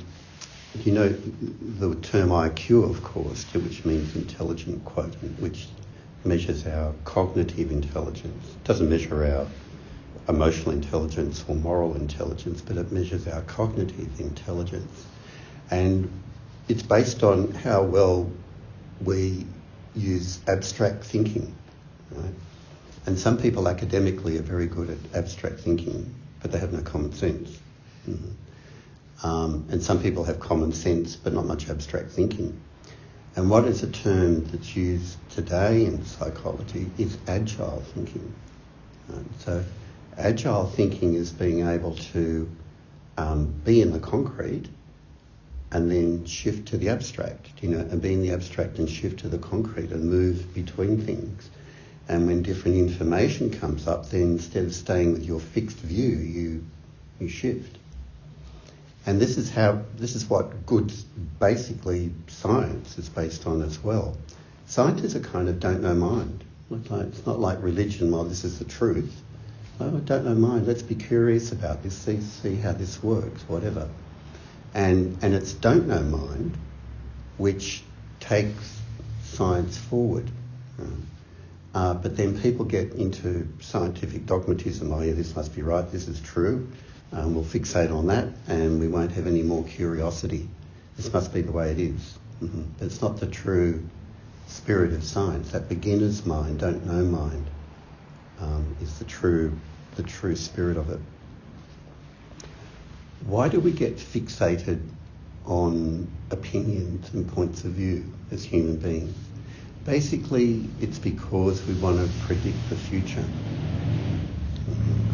you 0.84 0.92
know 0.92 1.10
the 1.10 1.96
term 2.02 2.30
IQ, 2.30 2.90
of 2.90 3.04
course, 3.04 3.46
which 3.54 3.86
means 3.86 4.16
intelligent 4.16 4.84
quotient, 4.84 5.40
which 5.40 5.68
measures 6.26 6.66
our 6.66 6.94
cognitive 7.04 7.72
intelligence. 7.72 8.50
It 8.50 8.64
doesn't 8.64 8.90
measure 8.90 9.26
our 9.26 9.48
emotional 10.28 10.72
intelligence 10.72 11.46
or 11.48 11.56
moral 11.56 11.96
intelligence, 11.96 12.62
but 12.62 12.78
it 12.78 12.92
measures 12.92 13.28
our 13.28 13.42
cognitive 13.44 14.20
intelligence. 14.20 15.06
And 15.72 16.12
it's 16.68 16.82
based 16.82 17.24
on 17.24 17.52
how 17.52 17.84
well 17.84 18.30
we 19.02 19.46
use 19.96 20.40
abstract 20.48 21.04
thinking. 21.04 21.54
Right? 22.12 22.34
And 23.06 23.20
some 23.20 23.38
people 23.38 23.68
academically 23.68 24.38
are 24.38 24.44
very 24.44 24.66
good 24.68 24.90
at 24.90 24.98
abstract 25.14 25.60
thinking, 25.60 26.14
but 26.42 26.52
they 26.52 26.60
have 26.60 26.74
no 26.74 26.82
common 26.82 27.14
sense. 27.14 27.60
Mm-hmm. 28.10 29.28
Um, 29.28 29.66
and 29.70 29.82
some 29.82 30.02
people 30.02 30.24
have 30.26 30.40
common 30.40 30.74
sense 30.74 31.16
but 31.16 31.34
not 31.34 31.46
much 31.46 31.70
abstract 31.70 32.12
thinking. 32.12 32.60
And 33.36 33.50
what 33.50 33.66
is 33.66 33.84
a 33.84 33.92
term 33.92 34.46
that's 34.46 34.76
used 34.76 35.18
today 35.30 35.86
in 35.86 36.06
psychology 36.06 36.90
is 36.98 37.18
agile 37.28 37.84
thinking. 37.94 38.34
Um, 39.12 39.30
so, 39.40 39.64
agile 40.18 40.68
thinking 40.68 41.16
is 41.16 41.32
being 41.32 41.68
able 41.68 41.96
to 42.14 42.50
um, 43.18 43.54
be 43.66 43.82
in 43.82 43.92
the 43.92 44.00
concrete 44.00 44.70
and 45.72 45.92
then 45.92 46.26
shift 46.26 46.70
to 46.70 46.78
the 46.78 46.88
abstract, 46.88 47.50
you 47.62 47.70
know, 47.70 47.80
and 47.80 48.02
be 48.02 48.14
in 48.14 48.22
the 48.22 48.32
abstract 48.32 48.80
and 48.80 48.90
shift 48.90 49.20
to 49.20 49.28
the 49.28 49.38
concrete 49.38 49.92
and 49.92 50.10
move 50.10 50.54
between 50.54 51.02
things. 51.02 51.50
And 52.08 52.28
when 52.28 52.42
different 52.42 52.78
information 52.78 53.50
comes 53.50 53.88
up, 53.88 54.10
then 54.10 54.22
instead 54.22 54.66
of 54.66 54.74
staying 54.74 55.12
with 55.14 55.26
your 55.26 55.42
fixed 55.42 55.78
view, 55.80 56.16
you 56.16 56.66
you 57.20 57.28
shift. 57.28 57.78
And 59.06 59.22
this 59.22 59.38
is 59.38 59.52
how 59.52 59.84
this 59.98 60.16
is 60.16 60.30
what 60.30 60.66
good 60.66 60.92
basically 61.40 62.12
science 62.28 62.98
is 62.98 63.08
based 63.10 63.46
on 63.46 63.62
as 63.62 63.84
well. 63.84 64.18
Scientists 64.66 65.16
are 65.16 65.20
kind 65.20 65.48
of 65.48 65.60
don't 65.60 65.82
know 65.82 65.94
mind. 65.94 66.44
It's 66.72 67.26
not 67.28 67.40
like 67.40 67.62
religion, 67.62 68.12
well, 68.12 68.24
this 68.24 68.44
is 68.44 68.58
the 68.58 68.66
truth. 68.66 69.22
Oh, 69.80 69.96
I 69.96 70.00
don't 70.00 70.26
know 70.26 70.34
mind. 70.34 70.66
Let's 70.66 70.82
be 70.82 70.96
curious 70.96 71.52
about 71.52 71.84
this, 71.84 71.96
see, 71.96 72.22
see 72.22 72.56
how 72.56 72.72
this 72.72 73.04
works, 73.04 73.44
whatever. 73.48 73.88
And, 74.74 75.18
and 75.22 75.36
it's 75.36 75.54
don't 75.54 75.88
know 75.88 76.02
mind 76.02 76.58
which 77.38 77.84
takes 78.20 78.80
science 79.24 79.78
forward. 79.78 80.32
Uh, 81.74 81.94
but 81.94 82.16
then 82.16 82.40
people 82.40 82.64
get 82.64 82.94
into 82.94 83.48
scientific 83.60 84.26
dogmatism. 84.26 84.92
Oh, 84.92 85.02
yeah, 85.02 85.12
this 85.12 85.36
must 85.36 85.54
be 85.54 85.62
right, 85.62 85.90
this 85.92 86.08
is 86.08 86.22
true. 86.22 86.70
Um, 87.12 87.36
we'll 87.36 87.44
fixate 87.44 87.96
on 87.96 88.08
that 88.08 88.28
and 88.48 88.80
we 88.80 88.88
won't 88.88 89.12
have 89.14 89.28
any 89.28 89.42
more 89.42 89.64
curiosity. 89.64 90.50
This 90.98 91.12
must 91.14 91.34
be 91.34 91.42
the 91.42 91.52
way 91.52 91.72
it 91.72 91.80
is. 91.80 92.18
Mm-hmm. 92.42 92.64
But 92.78 92.86
it's 92.86 93.02
not 93.02 93.20
the 93.20 93.28
true 93.28 93.84
spirit 94.48 94.94
of 94.94 95.04
science. 95.04 95.52
That 95.52 95.70
beginner's 95.70 96.26
mind, 96.26 96.60
don't 96.60 96.86
know 96.86 97.04
mind, 97.04 97.48
um, 98.40 98.76
is 98.82 99.00
the 99.00 99.06
true, 99.06 99.58
the 99.96 100.04
true 100.04 100.36
spirit 100.36 100.78
of 100.78 100.90
it. 100.90 101.00
Why 103.26 103.50
do 103.50 103.60
we 103.60 103.72
get 103.72 103.98
fixated 103.98 104.82
on 105.46 106.08
opinions 106.32 107.14
and 107.14 107.28
points 107.28 107.64
of 107.64 107.72
view 107.72 108.06
as 108.32 108.44
human 108.44 108.78
beings? 108.78 109.16
Basically, 109.86 110.68
it's 110.82 111.00
because 111.00 111.64
we 111.66 111.74
want 111.76 111.98
to 111.98 112.26
predict 112.26 112.58
the 112.70 112.76
future. 112.76 113.24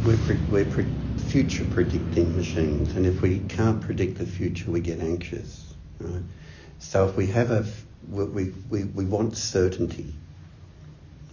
We're, 0.06 0.18
pre- 0.18 0.40
we're 0.50 0.66
pre- 0.66 0.86
future 1.32 1.66
predicting 1.72 2.36
machines, 2.36 2.94
and 2.96 3.06
if 3.06 3.22
we 3.22 3.40
can't 3.48 3.80
predict 3.82 4.18
the 4.18 4.26
future, 4.26 4.70
we 4.70 4.82
get 4.82 5.00
anxious. 5.00 5.74
Right? 6.00 6.22
So 6.80 7.08
if 7.08 7.16
we 7.16 7.28
have 7.28 7.52
a, 7.52 7.66
we, 8.10 8.54
we, 8.70 8.84
we 8.84 9.06
want 9.06 9.38
certainty, 9.38 10.14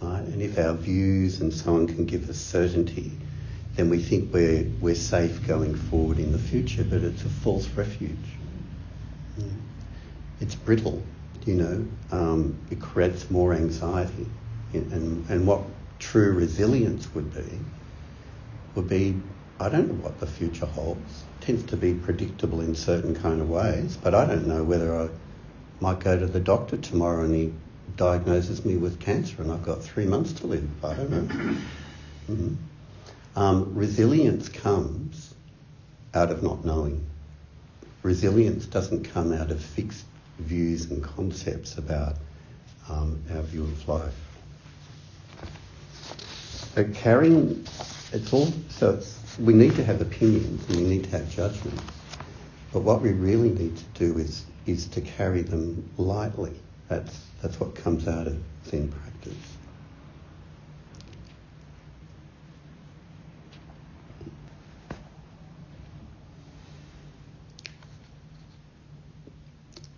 right? 0.01 0.21
And 0.21 0.41
if 0.41 0.57
our 0.57 0.73
views 0.73 1.41
and 1.41 1.53
so 1.53 1.75
on 1.75 1.87
can 1.87 2.05
give 2.05 2.29
us 2.29 2.37
certainty, 2.37 3.11
then 3.75 3.89
we 3.89 4.01
think 4.01 4.33
we're, 4.33 4.65
we're 4.79 4.95
safe 4.95 5.45
going 5.45 5.75
forward 5.75 6.17
in 6.17 6.31
the 6.31 6.39
future, 6.39 6.85
but 6.85 7.03
it's 7.03 7.23
a 7.23 7.29
false 7.29 7.67
refuge. 7.69 8.15
Mm. 9.37 9.51
It's 10.39 10.55
brittle, 10.55 11.03
you 11.45 11.55
know, 11.55 11.87
um, 12.11 12.57
it 12.71 12.79
creates 12.79 13.29
more 13.29 13.53
anxiety. 13.53 14.27
And, 14.71 15.29
and 15.29 15.45
what 15.47 15.63
true 15.97 16.31
resilience 16.31 17.13
would 17.13 17.33
be, 17.33 17.59
would 18.75 18.87
be, 18.87 19.19
I 19.59 19.67
don't 19.67 19.87
know 19.87 20.03
what 20.03 20.19
the 20.19 20.27
future 20.27 20.65
holds. 20.65 21.23
It 21.41 21.45
tends 21.45 21.63
to 21.65 21.77
be 21.77 21.93
predictable 21.93 22.61
in 22.61 22.75
certain 22.75 23.13
kind 23.13 23.41
of 23.41 23.49
ways, 23.49 23.97
but 23.97 24.15
I 24.15 24.25
don't 24.25 24.47
know 24.47 24.63
whether 24.63 24.95
I 24.95 25.09
might 25.81 25.99
go 25.99 26.17
to 26.17 26.25
the 26.25 26.39
doctor 26.39 26.77
tomorrow 26.77 27.25
and 27.25 27.35
he 27.35 27.53
diagnoses 27.97 28.63
me 28.63 28.77
with 28.77 28.99
cancer 28.99 29.41
and 29.41 29.51
I've 29.51 29.63
got 29.63 29.83
three 29.83 30.05
months 30.05 30.31
to 30.33 30.47
live. 30.47 30.85
I 30.85 30.93
don't 30.93 31.11
know. 31.11 31.57
Mm-hmm. 32.29 32.55
Um, 33.35 33.75
resilience 33.75 34.49
comes 34.49 35.33
out 36.13 36.31
of 36.31 36.41
not 36.41 36.63
knowing. 36.63 37.05
Resilience 38.03 38.65
doesn't 38.65 39.03
come 39.03 39.33
out 39.33 39.51
of 39.51 39.61
fixed 39.61 40.05
views 40.39 40.89
and 40.89 41.03
concepts 41.03 41.77
about 41.77 42.15
um, 42.89 43.21
our 43.33 43.41
view 43.41 43.63
of 43.63 43.87
life. 43.87 44.15
So 46.75 46.85
carrying, 46.93 47.65
it's 48.13 48.31
all, 48.31 48.53
so 48.69 48.91
it's, 48.91 49.18
we 49.37 49.53
need 49.53 49.75
to 49.75 49.83
have 49.83 50.01
opinions 50.01 50.67
and 50.69 50.77
we 50.77 50.83
need 50.83 51.03
to 51.05 51.09
have 51.11 51.29
judgments. 51.29 51.83
But 52.73 52.81
what 52.81 53.01
we 53.01 53.11
really 53.11 53.49
need 53.49 53.77
to 53.77 53.83
do 53.93 54.17
is 54.17 54.45
is 54.69 54.87
to 54.87 55.01
carry 55.01 55.41
them 55.41 55.89
lightly. 55.97 56.53
That's, 56.87 57.25
that's 57.41 57.59
what 57.59 57.75
comes 57.75 58.07
out 58.07 58.27
of 58.27 58.37
Zen 58.67 58.89
practice. 58.89 59.33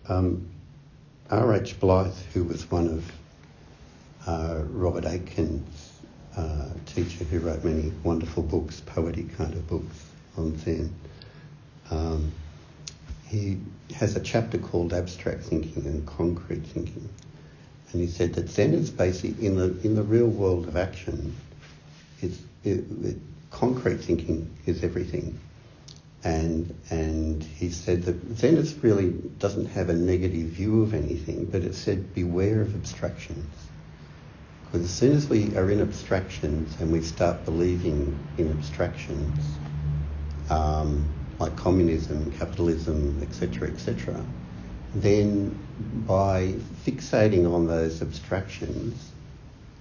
Um, 0.07 0.49
R.H. 1.29 1.79
Blyth, 1.79 2.21
who 2.33 2.43
was 2.43 2.69
one 2.69 2.87
of 2.87 3.11
uh, 4.27 4.63
Robert 4.69 5.05
Aitken's 5.05 5.90
uh, 6.37 6.69
teacher 6.85 7.23
who 7.25 7.39
wrote 7.39 7.63
many 7.63 7.91
wonderful 8.03 8.43
books, 8.43 8.81
poetic 8.85 9.35
kind 9.37 9.53
of 9.53 9.67
books 9.67 10.05
on 10.37 10.57
Zen, 10.57 10.93
um, 11.89 12.31
he 13.27 13.57
has 13.95 14.15
a 14.15 14.19
chapter 14.19 14.57
called 14.57 14.93
Abstract 14.93 15.43
Thinking 15.43 15.85
and 15.85 16.05
Concrete 16.05 16.65
Thinking. 16.65 17.09
And 17.91 18.01
he 18.01 18.07
said 18.07 18.33
that 18.35 18.49
Zen 18.49 18.73
is 18.73 18.89
basically, 18.89 19.45
in 19.45 19.55
the, 19.55 19.77
in 19.83 19.95
the 19.95 20.03
real 20.03 20.27
world 20.27 20.67
of 20.67 20.77
action, 20.77 21.35
it's, 22.21 22.39
it, 22.63 22.85
it, 23.03 23.17
concrete 23.51 23.97
thinking 23.97 24.49
is 24.65 24.83
everything. 24.83 25.37
And, 26.23 26.73
and 26.89 27.43
he 27.43 27.69
said 27.69 28.03
that 28.03 28.37
Zen 28.37 28.55
is 28.55 28.73
really 28.75 29.09
doesn't 29.39 29.65
have 29.67 29.89
a 29.89 29.93
negative 29.93 30.49
view 30.49 30.83
of 30.83 30.93
anything, 30.93 31.45
but 31.45 31.63
it 31.63 31.75
said 31.75 32.13
beware 32.13 32.61
of 32.61 32.75
abstractions. 32.75 33.45
Because 34.71 34.85
as 34.85 34.93
soon 34.93 35.11
as 35.11 35.27
we 35.27 35.55
are 35.57 35.69
in 35.69 35.81
abstractions 35.81 36.79
and 36.79 36.91
we 36.91 37.01
start 37.01 37.43
believing 37.43 38.17
in 38.37 38.49
abstractions, 38.51 39.57
um, 40.49 41.05
like 41.39 41.55
communism, 41.57 42.31
capitalism, 42.31 43.21
etc., 43.21 43.67
etc., 43.67 44.23
then 44.95 45.57
by 46.07 46.53
fixating 46.85 47.51
on 47.53 47.67
those 47.67 48.01
abstractions, 48.01 49.11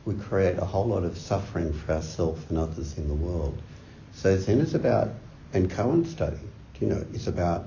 we 0.06 0.14
create 0.14 0.58
a 0.58 0.64
whole 0.64 0.86
lot 0.86 1.04
of 1.04 1.16
suffering 1.16 1.72
for 1.72 1.92
ourselves 1.92 2.42
and 2.48 2.58
others 2.58 2.98
in 2.98 3.06
the 3.06 3.14
world. 3.14 3.56
So 4.12 4.36
Zen 4.36 4.60
is 4.60 4.74
about, 4.74 5.10
and 5.52 5.70
Koan 5.70 6.04
study, 6.04 6.38
you 6.80 6.88
know, 6.88 7.04
is 7.12 7.28
about 7.28 7.66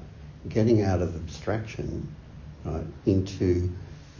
getting 0.49 0.81
out 0.81 1.01
of 1.01 1.15
abstraction 1.15 2.05
right, 2.65 2.83
into 3.05 3.71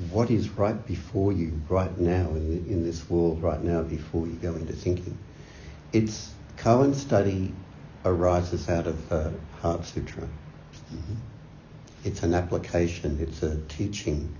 what 0.10 0.32
is 0.32 0.50
right 0.50 0.86
before 0.86 1.32
you, 1.32 1.62
right 1.70 1.98
now 1.98 2.30
in, 2.30 2.50
the, 2.50 2.72
in 2.72 2.84
this 2.84 3.10
world, 3.10 3.42
right 3.42 3.62
now 3.62 3.82
before 3.84 4.26
you 4.26 4.34
go 4.34 4.54
into 4.56 4.74
thinking. 4.74 5.18
It's 5.92 6.34
Koan 6.58 6.96
study 6.96 7.54
arises 8.06 8.70
out 8.70 8.88
of 8.88 9.10
the 9.10 9.34
Heart 9.62 9.86
Sutra. 9.86 10.24
Mm-hmm. 10.24 11.14
It's 12.04 12.24
an 12.24 12.34
application, 12.34 13.20
it's 13.22 13.44
a 13.44 13.58
teaching 13.70 14.36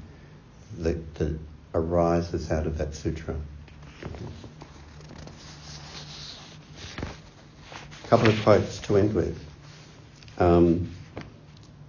that, 0.80 1.16
that 1.16 1.40
arises 1.74 2.52
out 2.52 2.68
of 2.68 2.78
that 2.78 2.94
sutra. 2.94 3.36
A 8.04 8.08
couple 8.08 8.30
of 8.30 8.42
quotes 8.44 8.80
to 8.80 8.98
end 8.98 9.14
with. 9.14 9.40
Um, 10.40 10.92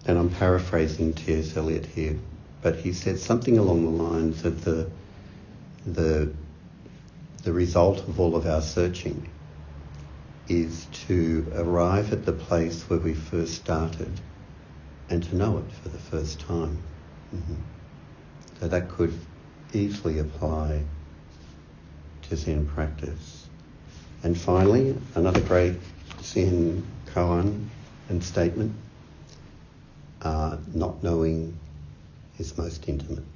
and 0.07 0.19
I'm 0.19 0.31
paraphrasing 0.31 1.15
T.S. 1.15 1.57
Eliot 1.57 1.87
here, 1.87 2.19
but 2.65 2.77
he 2.77 2.95
said 2.95 3.19
something 3.19 3.59
along 3.59 3.85
the 3.85 4.03
lines 4.03 4.43
that 4.43 4.63
the, 4.63 4.91
the, 5.85 6.33
the 7.43 7.53
result 7.53 7.99
of 8.09 8.19
all 8.19 8.35
of 8.35 8.47
our 8.47 8.63
searching 8.63 9.29
is 10.49 10.87
to 10.87 11.47
arrive 11.57 12.11
at 12.11 12.25
the 12.25 12.33
place 12.33 12.89
where 12.89 12.99
we 12.99 13.13
first 13.13 13.53
started 13.53 14.11
and 15.11 15.23
to 15.23 15.37
know 15.37 15.59
it 15.59 15.71
for 15.83 15.91
the 15.91 15.99
first 15.99 16.41
time. 16.41 16.79
Mm-hmm. 17.37 17.55
So 18.61 18.69
that 18.69 18.89
could 18.89 19.13
easily 19.75 20.19
apply 20.19 20.81
to 22.23 22.37
Zen 22.37 22.65
practice. 22.65 23.47
And 24.23 24.41
finally, 24.41 24.97
another 25.15 25.43
great 25.43 25.77
Zen 26.23 26.83
koan 27.13 27.67
and 28.09 28.25
statement, 28.25 28.73
uh, 30.23 30.57
not 30.73 31.03
knowing 31.03 31.59
is 32.39 32.57
most 32.59 32.89
intimate. 32.89 33.34